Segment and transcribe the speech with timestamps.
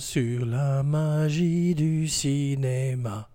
[0.00, 3.28] Sur la magie du cinéma.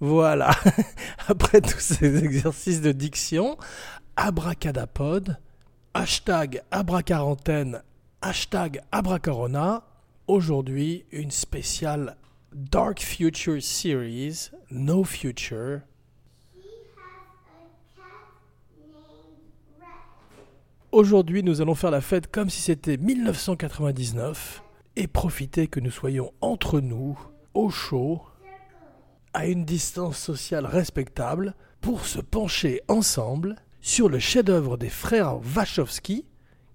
[0.00, 0.50] Voilà,
[1.28, 3.58] après tous ces exercices de diction,
[4.16, 5.36] abracadapod,
[5.92, 7.82] hashtag abracarentaine,
[8.22, 9.84] hashtag abracarona,
[10.26, 12.16] aujourd'hui une spéciale
[12.54, 15.80] Dark Future Series, No Future.
[20.90, 24.62] Aujourd'hui, nous allons faire la fête comme si c'était 1999
[24.96, 27.18] et profiter que nous soyons entre nous,
[27.54, 28.20] au chaud,
[29.32, 36.26] à une distance sociale respectable, pour se pencher ensemble sur le chef-d'œuvre des frères Wachowski,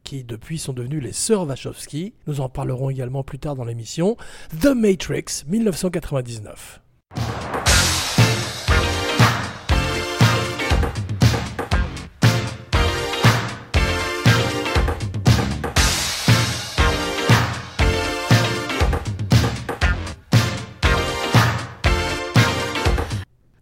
[0.08, 2.14] qui depuis sont devenus les sœurs Wachowski.
[2.28, 4.16] Nous en parlerons également plus tard dans l'émission.
[4.62, 6.80] The Matrix 1999.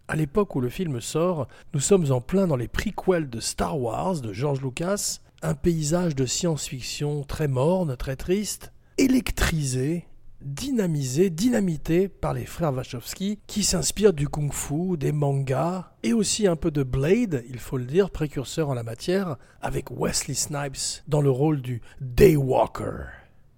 [0.06, 3.78] À l'époque où le film sort, nous sommes en plein dans les prequels de Star
[3.80, 10.06] Wars de George Lucas, un paysage de science-fiction très morne, très triste, électrisé,
[10.40, 16.56] dynamisé, dynamité par les frères Wachowski qui s'inspirent du kung-fu, des mangas et aussi un
[16.56, 21.20] peu de Blade, il faut le dire, précurseur en la matière, avec Wesley Snipes dans
[21.20, 23.06] le rôle du Daywalker.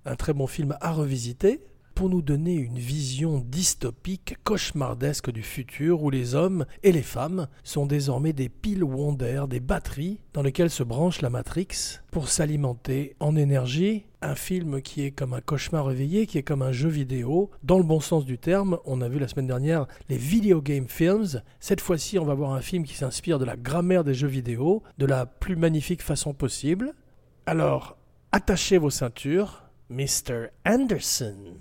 [0.04, 1.60] Un très bon film à revisiter,
[1.98, 7.48] pour nous donner une vision dystopique, cauchemardesque du futur où les hommes et les femmes
[7.64, 13.16] sont désormais des piles Wonder, des batteries dans lesquelles se branche la Matrix pour s'alimenter
[13.18, 14.04] en énergie.
[14.22, 17.78] Un film qui est comme un cauchemar réveillé, qui est comme un jeu vidéo, dans
[17.78, 18.78] le bon sens du terme.
[18.84, 21.42] On a vu la semaine dernière les video game films.
[21.58, 24.84] Cette fois-ci, on va voir un film qui s'inspire de la grammaire des jeux vidéo,
[24.98, 26.94] de la plus magnifique façon possible.
[27.46, 27.96] Alors,
[28.30, 30.50] attachez vos ceintures, Mr.
[30.64, 31.56] Anderson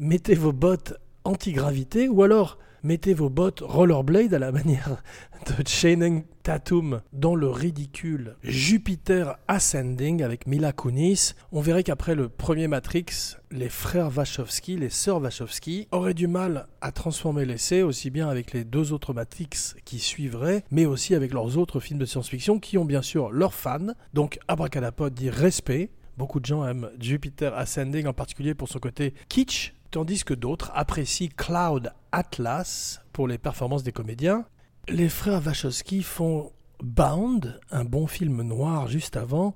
[0.00, 0.94] mettez vos bottes
[1.24, 5.02] anti-gravité ou alors mettez vos bottes rollerblade à la manière
[5.46, 11.34] de Channing Tatum dans le ridicule Jupiter Ascending avec Mila Kunis.
[11.52, 16.66] On verrait qu'après le premier Matrix, les frères Wachowski, les sœurs Wachowski, auraient du mal
[16.80, 21.34] à transformer l'essai, aussi bien avec les deux autres Matrix qui suivraient, mais aussi avec
[21.34, 23.92] leurs autres films de science-fiction qui ont bien sûr leurs fans.
[24.14, 25.90] Donc Abracadapod dit respect.
[26.16, 30.70] Beaucoup de gens aiment Jupiter Ascending en particulier pour son côté kitsch, tandis que d'autres
[30.74, 34.44] apprécient Cloud Atlas pour les performances des comédiens.
[34.88, 36.52] Les frères Wachowski font
[36.82, 39.54] Bound, un bon film noir juste avant,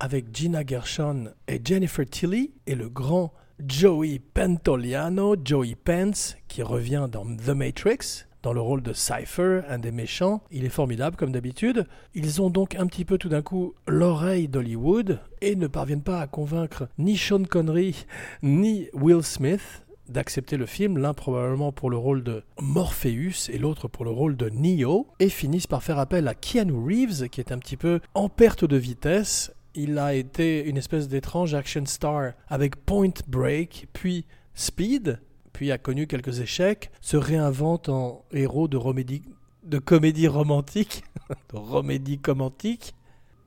[0.00, 3.32] avec Gina Gershon et Jennifer Tilly, et le grand
[3.66, 9.78] Joey Pantoliano, Joey Pence, qui revient dans The Matrix, dans le rôle de Cypher, un
[9.78, 10.42] des méchants.
[10.50, 11.86] Il est formidable comme d'habitude.
[12.14, 16.20] Ils ont donc un petit peu tout d'un coup l'oreille d'Hollywood et ne parviennent pas
[16.20, 18.06] à convaincre ni Sean Connery
[18.42, 23.88] ni Will Smith d'accepter le film, l'un probablement pour le rôle de Morpheus et l'autre
[23.88, 27.52] pour le rôle de Neo, et finissent par faire appel à Keanu Reeves, qui est
[27.52, 29.52] un petit peu en perte de vitesse.
[29.74, 34.24] Il a été une espèce d'étrange action star avec Point Break, puis
[34.54, 35.20] Speed,
[35.52, 41.04] puis a connu quelques échecs, se réinvente en héros de, comédie romantique,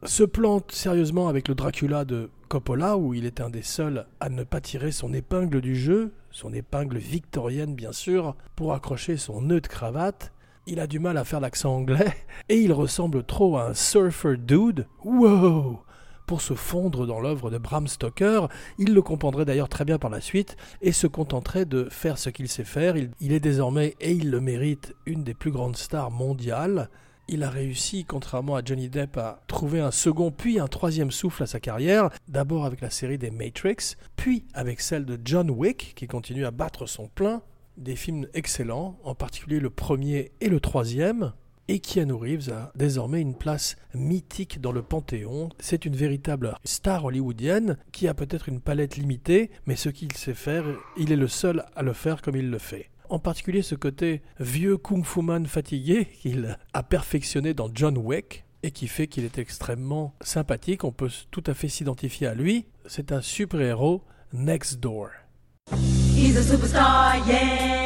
[0.03, 4.29] se plante sérieusement avec le Dracula de Coppola, où il est un des seuls à
[4.29, 9.41] ne pas tirer son épingle du jeu, son épingle victorienne bien sûr, pour accrocher son
[9.41, 10.31] nœud de cravate.
[10.67, 12.13] Il a du mal à faire l'accent anglais,
[12.49, 14.87] et il ressemble trop à un surfer dude.
[15.03, 15.83] Wow
[16.31, 18.47] pour se fondre dans l'œuvre de Bram Stoker.
[18.77, 22.29] Il le comprendrait d'ailleurs très bien par la suite et se contenterait de faire ce
[22.29, 22.95] qu'il sait faire.
[22.95, 26.89] Il, il, est désormais, et il le mérite, une des plus grandes stars mondiales.
[27.27, 31.43] Il a réussi, contrairement à Johnny Depp, à trouver un second puis un troisième souffle
[31.43, 35.91] à sa carrière, d'abord avec la série des Matrix, puis avec celle de John Wick,
[35.97, 37.41] qui continue à battre son plein,
[37.75, 41.33] des films excellents, en particulier le premier et le troisième,
[41.67, 45.49] et Keanu Reeves a désormais une place mythique dans le Panthéon.
[45.59, 50.33] C'est une véritable star hollywoodienne qui a peut-être une palette limitée, mais ce qu'il sait
[50.33, 50.65] faire,
[50.97, 52.89] il est le seul à le faire comme il le fait.
[53.09, 58.71] En particulier ce côté vieux kung-fu man fatigué qu'il a perfectionné dans John Wick et
[58.71, 60.83] qui fait qu'il est extrêmement sympathique.
[60.83, 62.65] On peut tout à fait s'identifier à lui.
[62.85, 64.03] C'est un super-héros
[64.33, 65.09] next door.
[66.15, 67.80] He's a superstar, yeah.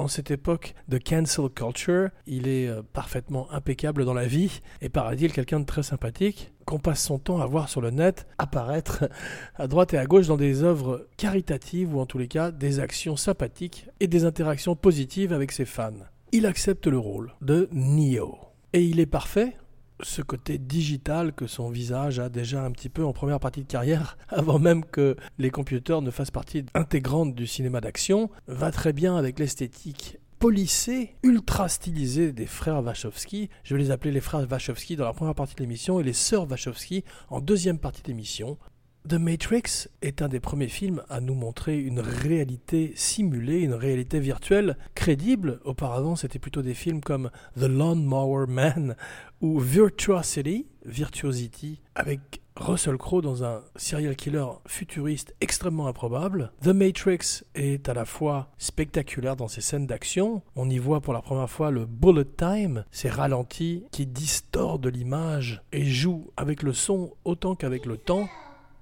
[0.00, 4.88] En cette époque de cancel culture, il est euh, parfaitement impeccable dans la vie et
[4.88, 9.10] paradis quelqu'un de très sympathique qu'on passe son temps à voir sur le net apparaître
[9.56, 12.80] à droite et à gauche dans des œuvres caritatives ou en tous les cas des
[12.80, 15.92] actions sympathiques et des interactions positives avec ses fans.
[16.32, 18.38] Il accepte le rôle de Neo.
[18.72, 19.56] Et il est parfait
[20.02, 23.66] ce côté digital que son visage a déjà un petit peu en première partie de
[23.66, 28.92] carrière, avant même que les computers ne fassent partie intégrante du cinéma d'action, va très
[28.92, 33.50] bien avec l'esthétique polissée, ultra stylisée des frères Wachowski.
[33.62, 36.14] Je vais les appeler les frères Wachowski dans la première partie de l'émission et les
[36.14, 38.56] sœurs Wachowski en deuxième partie d'émission.
[39.08, 44.20] The Matrix est un des premiers films à nous montrer une réalité simulée, une réalité
[44.20, 45.58] virtuelle crédible.
[45.64, 48.96] Auparavant, c'était plutôt des films comme The Lawnmower Man
[49.40, 50.66] ou Virtuosity,
[51.94, 56.52] avec Russell Crowe dans un serial killer futuriste extrêmement improbable.
[56.62, 60.42] The Matrix est à la fois spectaculaire dans ses scènes d'action.
[60.56, 65.62] On y voit pour la première fois le bullet time, ces ralentis qui distordent l'image
[65.72, 68.28] et jouent avec le son autant qu'avec le temps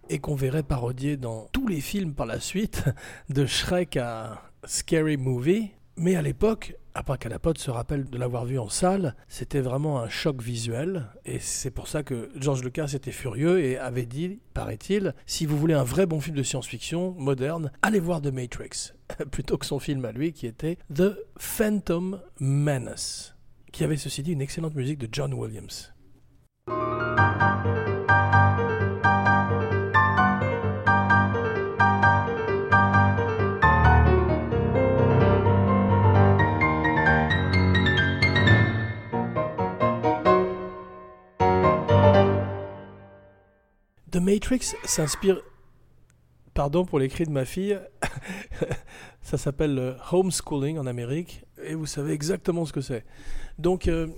[0.09, 2.85] et qu'on verrait parodier dans tous les films par la suite,
[3.29, 5.71] de Shrek à Scary Movie.
[5.97, 6.77] Mais à l'époque,
[7.19, 11.07] qu'Alapod se rappelle de l'avoir vu en salle, c'était vraiment un choc visuel.
[11.25, 15.57] Et c'est pour ça que George Lucas était furieux et avait dit, paraît-il, si vous
[15.57, 18.93] voulez un vrai bon film de science-fiction moderne, allez voir The Matrix.
[19.31, 23.35] Plutôt que son film à lui qui était The Phantom Menace,
[23.73, 25.93] qui avait ceci dit une excellente musique de John Williams.
[44.19, 45.41] The Matrix s'inspire.
[46.53, 47.79] Pardon pour les cris de ma fille.
[49.23, 51.45] ça s'appelle le homeschooling en Amérique.
[51.63, 53.05] Et vous savez exactement ce que c'est.
[53.61, 54.09] Donc, euh,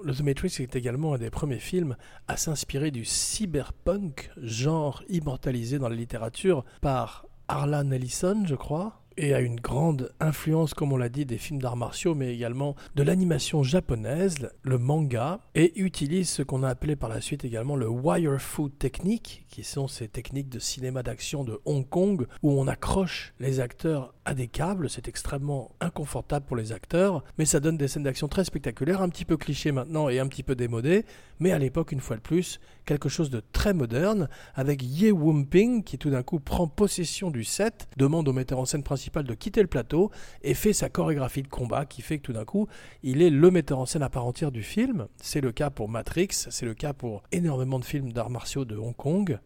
[0.00, 5.90] The Matrix est également un des premiers films à s'inspirer du cyberpunk, genre immortalisé dans
[5.90, 11.08] la littérature par Harlan Ellison, je crois et a une grande influence, comme on l'a
[11.08, 16.42] dit, des films d'arts martiaux, mais également de l'animation japonaise, le manga, et utilise ce
[16.42, 20.48] qu'on a appelé par la suite également le wire food technique, qui sont ces techniques
[20.48, 25.08] de cinéma d'action de Hong Kong, où on accroche les acteurs à des câbles, c'est
[25.08, 29.24] extrêmement inconfortable pour les acteurs, mais ça donne des scènes d'action très spectaculaires, un petit
[29.24, 31.04] peu cliché maintenant et un petit peu démodé,
[31.40, 35.82] mais à l'époque, une fois de plus, quelque chose de très moderne, avec Ye Wumping
[35.82, 39.34] qui tout d'un coup prend possession du set, demande au metteur en scène principal de
[39.34, 40.10] quitter le plateau
[40.42, 42.68] et fait sa chorégraphie de combat qui fait que tout d'un coup,
[43.02, 45.08] il est le metteur en scène à part entière du film.
[45.16, 48.76] C'est le cas pour Matrix, c'est le cas pour énormément de films d'arts martiaux de
[48.76, 49.38] Hong Kong.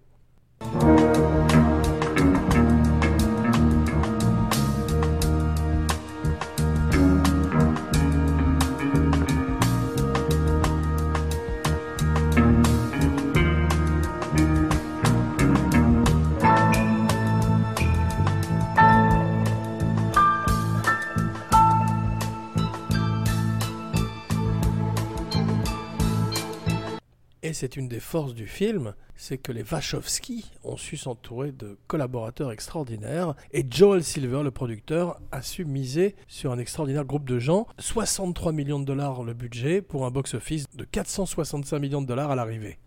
[27.56, 32.53] C'est une des forces du film, c'est que les Wachowski ont su s'entourer de collaborateurs
[32.53, 37.67] extraordinaires et Joel Silver, le producteur, a su miser sur un extraordinaire groupe de gens.
[37.79, 42.36] 63 millions de dollars le budget pour un box-office de 465 millions de dollars à
[42.36, 42.79] l'arrivée.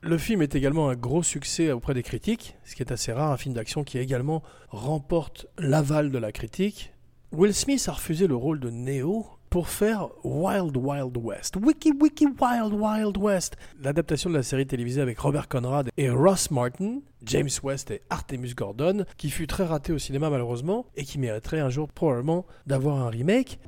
[0.00, 3.30] Le film est également un gros succès auprès des critiques, ce qui est assez rare,
[3.30, 6.92] un film d'action qui également remporte l'aval de la critique.
[7.30, 11.56] Will Smith a refusé le rôle de Neo pour faire Wild Wild West.
[11.56, 13.56] Wiki Wiki Wild Wild West.
[13.82, 18.54] L'adaptation de la série télévisée avec Robert Conrad et Ross Martin, James West et Artemus
[18.54, 22.98] Gordon, qui fut très raté au cinéma malheureusement et qui mériterait un jour probablement d'avoir
[22.98, 23.58] un remake.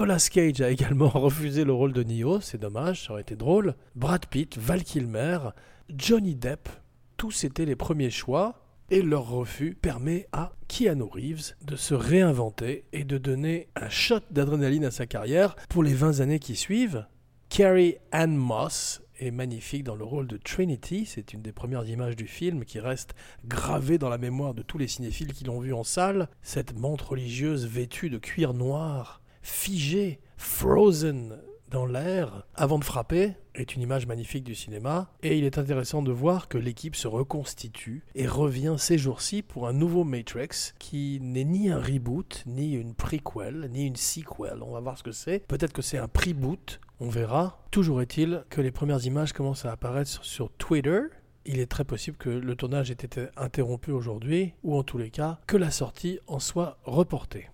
[0.00, 3.74] Nicolas Cage a également refusé le rôle de Neo, c'est dommage, ça aurait été drôle.
[3.94, 5.50] Brad Pitt, Val Kilmer,
[5.94, 6.70] Johnny Depp,
[7.18, 12.86] tous étaient les premiers choix et leur refus permet à Keanu Reeves de se réinventer
[12.94, 17.04] et de donner un shot d'adrénaline à sa carrière pour les 20 années qui suivent.
[17.50, 22.16] Carrie Ann Moss est magnifique dans le rôle de Trinity, c'est une des premières images
[22.16, 23.14] du film qui reste
[23.44, 26.30] gravée dans la mémoire de tous les cinéphiles qui l'ont vu en salle.
[26.40, 31.38] Cette montre religieuse vêtue de cuir noir figé, frozen
[31.70, 36.02] dans l'air avant de frapper est une image magnifique du cinéma et il est intéressant
[36.02, 41.20] de voir que l'équipe se reconstitue et revient ces jours-ci pour un nouveau Matrix qui
[41.22, 44.62] n'est ni un reboot, ni une prequel, ni une sequel.
[44.62, 45.46] On va voir ce que c'est.
[45.46, 47.64] Peut-être que c'est un pre-boot, on verra.
[47.70, 51.00] Toujours est-il que les premières images commencent à apparaître sur, Twitter
[51.46, 55.10] il est très possible que le tournage ait été interrompu aujourd'hui, ou en tous les
[55.10, 57.48] cas, que la sortie en soit reportée.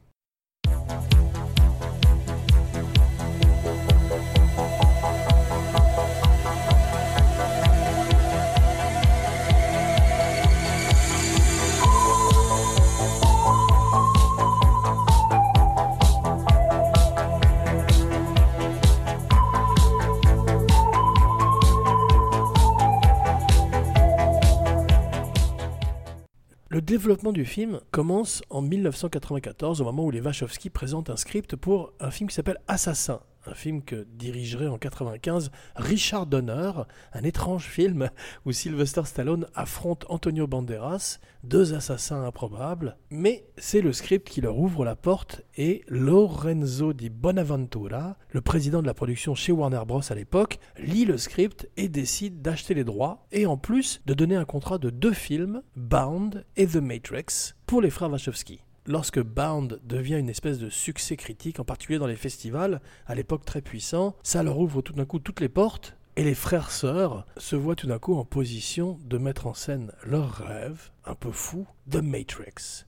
[26.97, 31.93] Développement du film commence en 1994, au moment où les Wachowski présentent un script pour
[32.01, 36.73] un film qui s'appelle Assassin, un film que dirigerait en 95 Richard Donner,
[37.13, 38.11] un étrange film
[38.45, 44.59] où Sylvester Stallone affronte Antonio Banderas, deux assassins improbables, mais c'est le script qui leur
[44.59, 50.03] ouvre la porte et Lorenzo di Bonaventura, le président de la production chez Warner Bros
[50.11, 54.37] à l'époque, lit le script et décide d'acheter les droits et en plus de donner
[54.37, 59.81] un contrat de deux films, Bound et The Matrix, pour les frères Wachowski lorsque Bound
[59.85, 64.15] devient une espèce de succès critique, en particulier dans les festivals, à l'époque très puissant,
[64.23, 67.87] ça leur ouvre tout d'un coup toutes les portes, et les frères-sœurs se voient tout
[67.87, 72.85] d'un coup en position de mettre en scène leur rêve, un peu fou, de Matrix.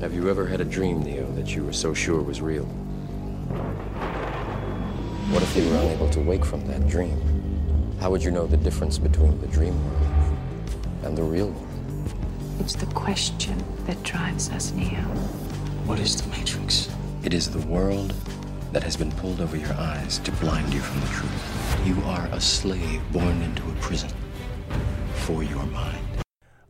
[0.00, 2.66] Have you ever had a dream, Neo, that you were so sure was real?
[5.30, 7.16] What if you were unable to wake from that dream?
[8.00, 10.34] How would you know the difference between the dream world
[11.04, 11.71] and the real world?
[12.60, 15.02] It's the question that drives us, Neo.
[15.86, 16.88] What is the Matrix?
[17.24, 18.14] It is the world
[18.72, 21.86] that has been pulled over your eyes to blind you from the truth.
[21.86, 24.10] You are a slave born into a prison
[25.26, 25.98] for your mind.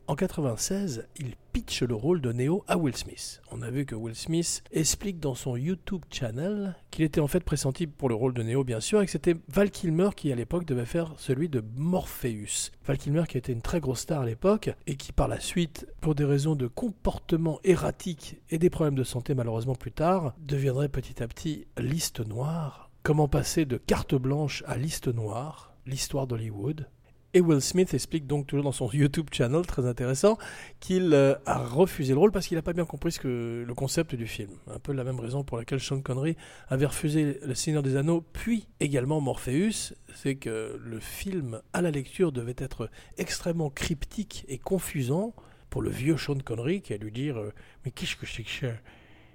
[0.07, 3.39] En 96, il pitch le rôle de Neo à Will Smith.
[3.51, 7.41] On a vu que Will Smith explique dans son YouTube channel qu'il était en fait
[7.41, 10.35] pressenti pour le rôle de Neo bien sûr et que c'était Val Kilmer qui à
[10.35, 12.71] l'époque devait faire celui de Morpheus.
[12.85, 15.85] Val Kilmer qui était une très grosse star à l'époque et qui par la suite,
[16.01, 20.89] pour des raisons de comportement erratique et des problèmes de santé malheureusement plus tard, deviendrait
[20.89, 22.89] petit à petit liste noire.
[23.03, 26.87] Comment passer de carte blanche à liste noire L'histoire d'Hollywood?
[27.35, 30.37] Et Will Smith explique donc toujours dans son YouTube channel, très intéressant,
[30.79, 33.73] qu'il euh, a refusé le rôle parce qu'il n'a pas bien compris ce que, le
[33.73, 34.51] concept du film.
[34.67, 36.37] Un peu la même raison pour laquelle Sean Connery
[36.69, 41.89] avait refusé Le Seigneur des Anneaux, puis également Morpheus, c'est que le film à la
[41.89, 45.33] lecture devait être extrêmement cryptique et confusant
[45.71, 47.51] pour le vieux Sean Connery qui a dû dire euh,
[47.83, 48.73] Mais qu'est-ce que c'est que ça?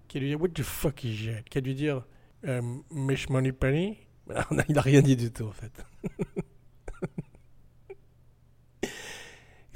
[0.07, 1.43] Qui a dû dire What the fuck is that?
[1.51, 2.07] Qui a dû dire
[2.47, 3.99] euh, Money Penny
[4.69, 5.85] Il n'a rien dit du tout en fait.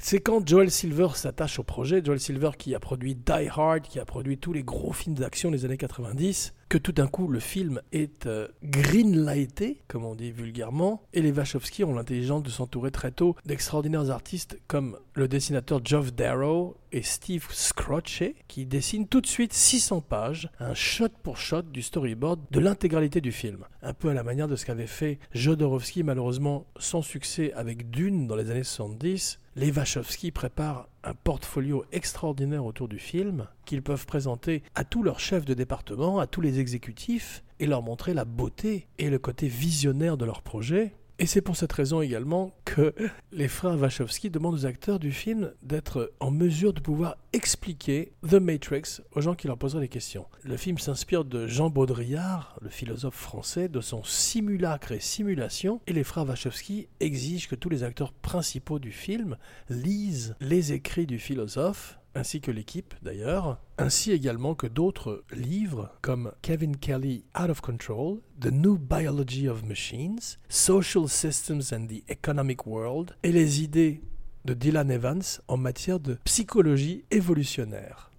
[0.05, 4.01] C'est quand Joel Silver s'attache au projet, Joel Silver qui a produit Die Hard, qui
[4.01, 7.39] a produit tous les gros films d'action des années 90, que tout d'un coup le
[7.39, 12.91] film est euh, greenlighté, comme on dit vulgairement, et les Wachowski ont l'intelligence de s'entourer
[12.91, 19.21] très tôt d'extraordinaires artistes comme le dessinateur Geoff Darrow et Steve Scrochet, qui dessinent tout
[19.21, 23.63] de suite 600 pages, un shot pour shot du storyboard de l'intégralité du film.
[23.81, 28.27] Un peu à la manière de ce qu'avait fait Jodorowsky, malheureusement sans succès avec Dune
[28.27, 34.05] dans les années 70, les Wachowski préparent un portfolio extraordinaire autour du film qu'ils peuvent
[34.05, 38.25] présenter à tous leurs chefs de département, à tous les exécutifs, et leur montrer la
[38.25, 42.93] beauté et le côté visionnaire de leur projet, et c'est pour cette raison également que
[43.31, 48.33] les frères Wachowski demandent aux acteurs du film d'être en mesure de pouvoir expliquer The
[48.33, 50.25] Matrix aux gens qui leur poseraient des questions.
[50.43, 55.93] Le film s'inspire de Jean Baudrillard, le philosophe français, de son simulacre et simulation, et
[55.93, 59.37] les frères Wachowski exigent que tous les acteurs principaux du film
[59.69, 66.31] lisent les écrits du philosophe ainsi que l'équipe d'ailleurs, ainsi également que d'autres livres comme
[66.41, 72.65] Kevin Kelly Out of Control, The New Biology of Machines, Social Systems and the Economic
[72.65, 74.01] World et les idées
[74.45, 78.11] de Dylan Evans en matière de psychologie évolutionnaire.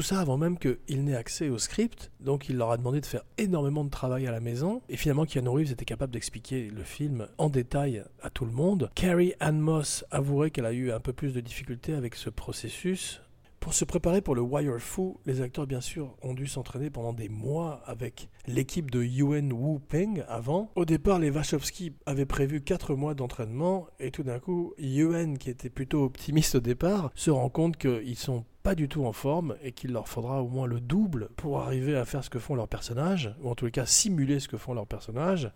[0.00, 2.10] Ça avant même qu'il n'ait accès au script.
[2.20, 4.82] Donc il leur a demandé de faire énormément de travail à la maison.
[4.88, 8.90] Et finalement, Keanu Reeves était capable d'expliquer le film en détail à tout le monde.
[8.94, 13.20] Carrie Ann Moss avouerait qu'elle a eu un peu plus de difficultés avec ce processus.
[13.66, 17.12] Pour se préparer pour le Wire Fu, les acteurs bien sûr ont dû s'entraîner pendant
[17.12, 20.70] des mois avec l'équipe de Yuen Wu Peng avant.
[20.76, 25.50] Au départ, les Wachowski avaient prévu 4 mois d'entraînement et tout d'un coup, Yuen, qui
[25.50, 29.54] était plutôt optimiste au départ, se rend compte qu'ils sont pas du tout en forme
[29.62, 32.56] et qu'il leur faudra au moins le double pour arriver à faire ce que font
[32.56, 35.52] leurs personnages, ou en tout cas simuler ce que font leurs personnages.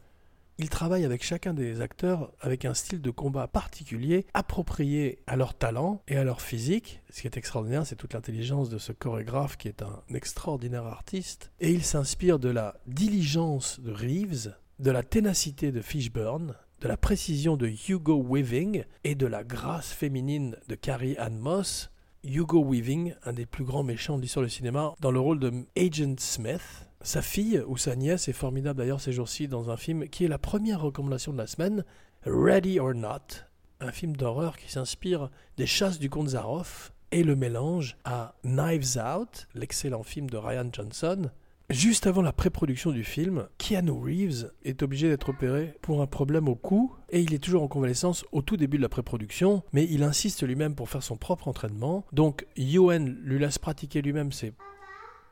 [0.58, 5.54] Ils travaillent avec chacun des acteurs avec un style de combat particulier, approprié à leur
[5.54, 7.02] talent et à leur physique.
[7.10, 11.50] Ce qui est extraordinaire, c'est toute l'intelligence de ce chorégraphe qui est un extraordinaire artiste.
[11.58, 16.96] Et il s'inspire de la diligence de Reeves, de la ténacité de Fishburne, de la
[16.96, 21.89] précision de Hugo Weaving et de la grâce féminine de Carrie Ann Moss.
[22.22, 25.52] Hugo Weaving, un des plus grands méchants de l'histoire du cinéma, dans le rôle de
[25.76, 30.06] Agent Smith, sa fille ou sa nièce est formidable d'ailleurs ces jours-ci dans un film
[30.06, 31.82] qui est la première recommandation de la semaine,
[32.26, 33.44] Ready or Not,
[33.80, 38.98] un film d'horreur qui s'inspire des chasses du comte Zaroff et le mélange à Knives
[38.98, 41.30] Out, l'excellent film de Ryan Johnson.
[41.70, 46.48] Juste avant la pré-production du film, Keanu Reeves est obligé d'être opéré pour un problème
[46.48, 49.86] au cou et il est toujours en convalescence au tout début de la pré-production, mais
[49.88, 52.04] il insiste lui-même pour faire son propre entraînement.
[52.12, 54.52] Donc Yuen lui laisse pratiquer lui-même ses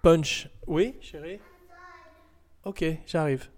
[0.02, 0.48] punch.
[0.68, 1.40] Oui, chérie?
[2.64, 3.50] Ok, j'arrive.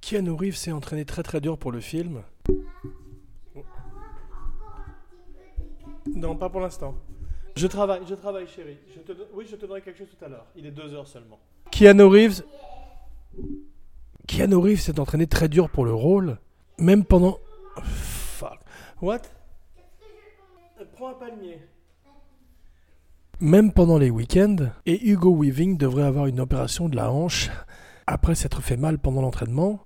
[0.00, 2.24] Keanu Reeves s'est entraîné très très dur pour le film.
[6.12, 6.96] Non, pas pour l'instant.
[7.56, 8.78] Je travaille, je travaille, chérie.
[8.94, 10.46] Je te Oui, je te donnerai quelque chose tout à l'heure.
[10.56, 11.38] Il est deux heures seulement.
[11.70, 12.42] Keanu Reeves.
[14.26, 16.38] Keanu Reeves s'est entraîné très dur pour le rôle,
[16.78, 17.38] même pendant.
[17.82, 18.58] Fuck.
[19.00, 19.22] What?
[20.94, 21.60] Prends un palmier
[23.40, 27.50] même pendant les week-ends, et Hugo Weaving devrait avoir une opération de la hanche
[28.06, 29.80] après s'être fait mal pendant l'entraînement.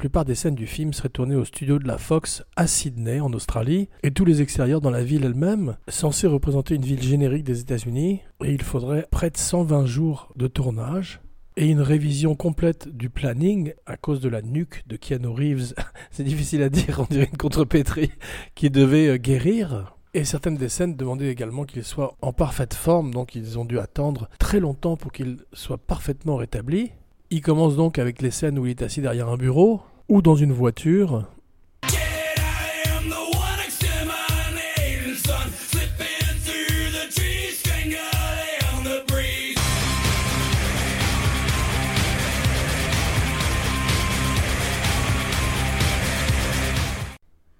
[0.00, 3.34] Plupart des scènes du film seraient tournées au studio de la Fox à Sydney, en
[3.34, 7.60] Australie, et tous les extérieurs dans la ville elle-même, censés représenter une ville générique des
[7.60, 11.20] États-Unis, et il faudrait près de 120 jours de tournage.
[11.58, 15.74] Et une révision complète du planning à cause de la nuque de Keanu Reeves,
[16.10, 18.12] c'est difficile à dire, on dirait une contrepétrie,
[18.54, 19.96] qui devait euh, guérir.
[20.14, 23.78] Et certaines des scènes demandaient également qu'il soit en parfaite forme, donc ils ont dû
[23.78, 26.92] attendre très longtemps pour qu'il soit parfaitement rétabli.
[27.28, 30.34] Il commence donc avec les scènes où il est assis derrière un bureau ou dans
[30.34, 31.24] une voiture.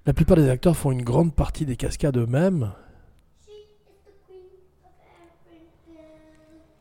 [0.07, 2.73] La plupart des acteurs font une grande partie des cascades eux-mêmes.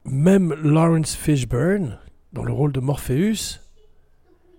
[0.03, 1.99] Même Lawrence Fishburne,
[2.33, 3.59] dans le rôle de Morpheus,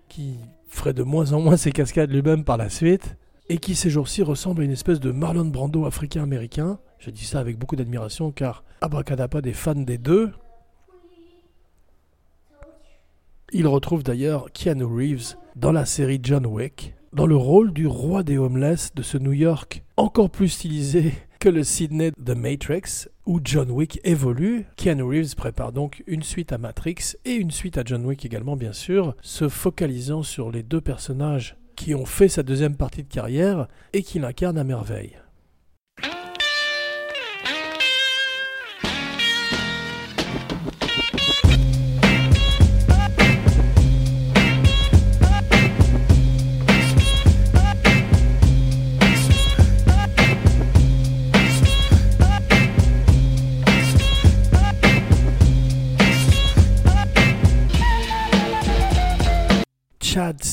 [0.08, 0.36] qui
[0.70, 3.16] ferait de moins en moins ses cascades lui-même par la suite,
[3.48, 6.78] et qui ces jours-ci ressemble à une espèce de Marlon Brando africain-américain.
[6.98, 10.30] Je dis ça avec beaucoup d'admiration car Abracadapod est fan des deux.
[13.52, 18.22] Il retrouve d'ailleurs Keanu Reeves dans la série John Wick, dans le rôle du roi
[18.22, 23.40] des homeless de ce New York encore plus stylisé que le Sydney de Matrix, où
[23.42, 24.66] John Wick évolue.
[24.76, 28.56] Keanu Reeves prépare donc une suite à Matrix et une suite à John Wick également,
[28.56, 33.08] bien sûr, se focalisant sur les deux personnages qui ont fait sa deuxième partie de
[33.08, 35.16] carrière et qui l'incarnent à merveille.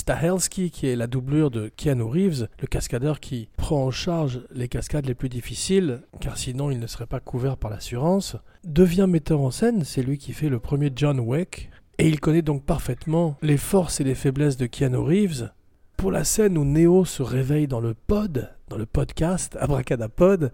[0.07, 4.69] Stahelski, qui est la doublure de Keanu Reeves, le cascadeur qui prend en charge les
[4.69, 9.41] cascades les plus difficiles, car sinon il ne serait pas couvert par l'assurance, devient metteur
[9.41, 13.35] en scène, c'est lui qui fait le premier John Wick, et il connaît donc parfaitement
[13.41, 15.51] les forces et les faiblesses de Keanu Reeves.
[15.97, 20.53] Pour la scène où Neo se réveille dans le pod, dans le podcast, Abracadapod,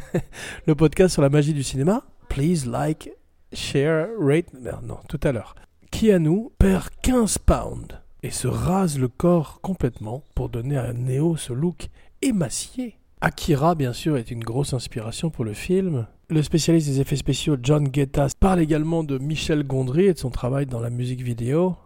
[0.66, 3.10] le podcast sur la magie du cinéma, please like,
[3.52, 5.56] share, rate, non, non tout à l'heure.
[5.90, 11.52] Keanu perd 15 pounds et se rase le corps complètement pour donner à Neo ce
[11.52, 11.88] look
[12.22, 12.98] émacié.
[13.20, 16.06] Akira, bien sûr, est une grosse inspiration pour le film.
[16.28, 20.30] Le spécialiste des effets spéciaux John Guetta parle également de Michel Gondry et de son
[20.30, 21.76] travail dans la musique vidéo.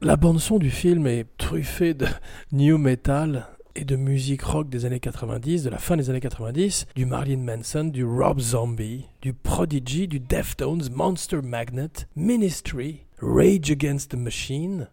[0.00, 2.06] La bande-son du film est truffée de
[2.52, 6.86] new metal et de musique rock des années 90, de la fin des années 90,
[6.94, 14.12] du Marilyn Manson, du Rob Zombie, du Prodigy, du Deftones, Monster Magnet, Ministry, Rage Against
[14.12, 14.88] the Machine.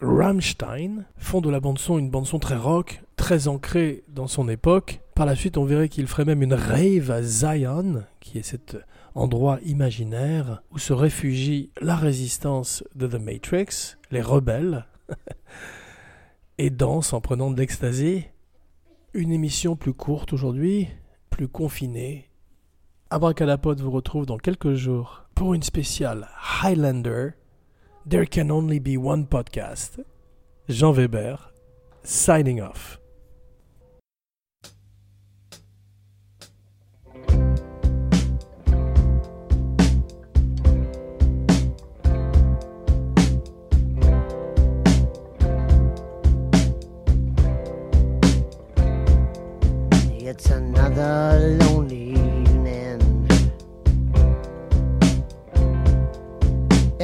[0.00, 5.00] Rammstein font de la bande-son une bande-son très rock, très ancrée dans son époque.
[5.14, 8.76] Par la suite, on verrait qu'il ferait même une rave à Zion, qui est cet
[9.14, 14.86] endroit imaginaire où se réfugie la résistance de The Matrix, les rebelles,
[16.58, 18.24] et danse en prenant de l'ecstasy.
[19.14, 20.88] Une émission plus courte aujourd'hui,
[21.30, 22.27] plus confinée.
[23.10, 26.28] Abracadapod vous retrouve dans quelques jours pour une spéciale
[26.62, 27.30] Highlander
[28.06, 30.02] There Can Only Be One Podcast.
[30.68, 31.50] Jean Weber,
[32.02, 33.00] signing off.
[50.50, 52.07] Another lonely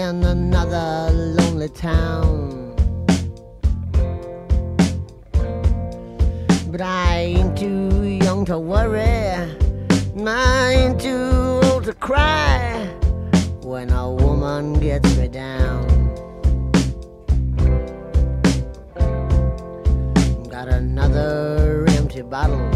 [0.05, 2.75] in another lonely town.
[6.71, 12.87] But I ain't too young to worry, and I ain't too old to cry
[13.63, 15.81] when a woman gets me down.
[20.51, 22.69] Got another empty bottle.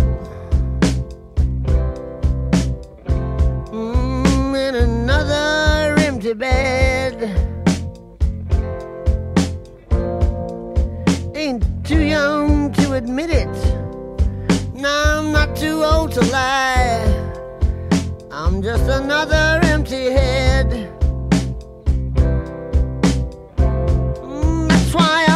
[3.71, 6.58] Mm, in another empty bed.
[13.09, 13.55] Admit it.
[14.75, 17.07] No, I'm not too old to lie.
[18.31, 20.69] I'm just another empty head.
[24.21, 25.28] Mm, that's why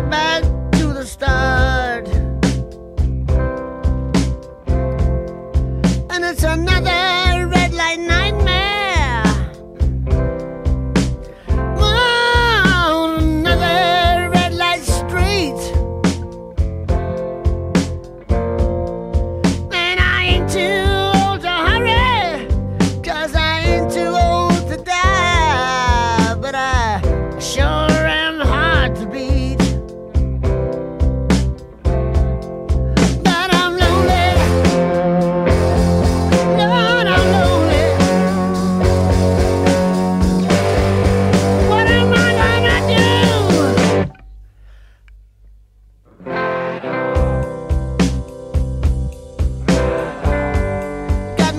[0.00, 2.08] back to the start.
[6.10, 7.13] And it's another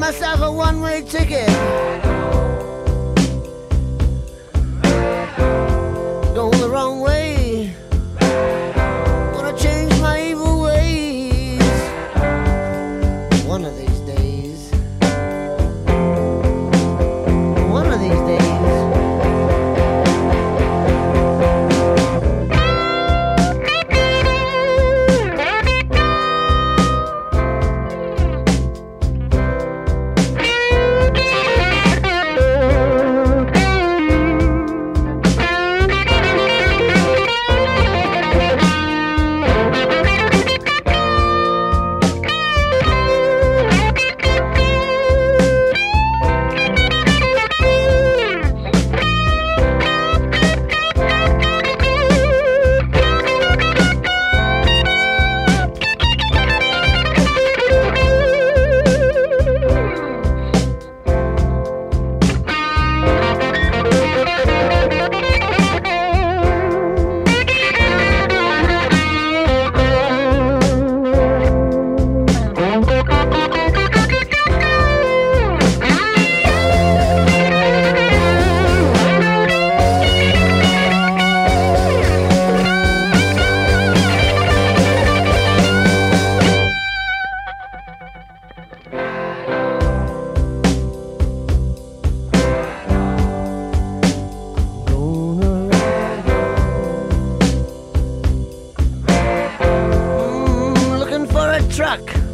[0.06, 2.15] myself a one-way ticket.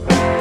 [0.07, 0.40] Bye.